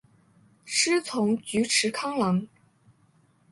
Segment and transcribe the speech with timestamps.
[0.65, 2.47] 师从菊池康郎。